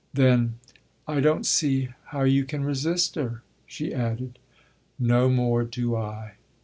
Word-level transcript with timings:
Then: 0.15 0.55
"I 1.07 1.19
don't 1.19 1.45
see 1.45 1.89
how 2.05 2.23
you 2.23 2.43
can 2.43 2.63
resist 2.63 3.13
her," 3.13 3.43
she 3.67 3.93
added. 3.93 4.39
"No 4.97 5.29
more 5.29 5.63
do 5.63 5.95
I!" 5.95 6.37